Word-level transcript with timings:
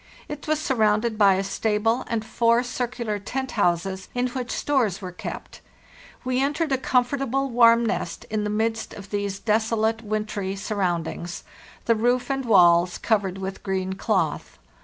It 0.27 0.47
was 0.47 0.59
surrounded 0.59 1.15
by 1.15 1.35
a 1.35 1.43
stable 1.43 2.05
and 2.07 2.25
four 2.25 2.63
circular 2.63 3.19
tent 3.19 3.51
houses, 3.51 4.09
in 4.15 4.29
which 4.29 4.49
stores 4.49 4.99
were 4.99 5.11
kept. 5.11 5.61
We 6.25 6.41
entered 6.41 6.71
a 6.71 6.79
comfortable, 6.79 7.51
warm 7.51 7.85
nest 7.85 8.25
in 8.31 8.43
the 8.43 8.49
midst 8.49 8.95
of 8.95 9.11
these 9.11 9.37
desolate, 9.37 10.01
wintry 10.01 10.55
surroundings, 10.55 11.43
the 11.85 11.93
roof 11.93 12.31
and 12.31 12.45
walls 12.45 12.97
covered 12.97 13.37
with 13.37 13.61
green 13.61 13.93
cloth. 13.93 14.57